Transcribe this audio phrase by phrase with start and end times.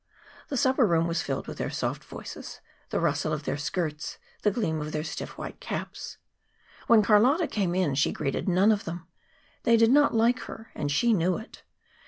[0.47, 2.59] The supper room was filled with their soft voices,
[2.89, 6.17] the rustle of their skirts, the gleam of their stiff white caps.
[6.87, 9.05] When Carlotta came in, she greeted none of them.
[9.61, 11.61] They did not like her, and she knew it.